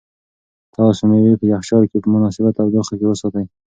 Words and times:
تاسو 0.75 1.01
مېوې 1.09 1.33
په 1.39 1.45
یخچال 1.53 1.83
کې 1.89 1.97
په 2.03 2.07
مناسبه 2.13 2.49
تودوخه 2.57 2.93
کې 2.99 3.05
وساتئ. 3.09 3.45